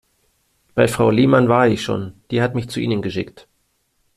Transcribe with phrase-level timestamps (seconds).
[0.73, 3.47] Bei Frau Lehmann war ich schon, die hat mich zu Ihnen geschickt.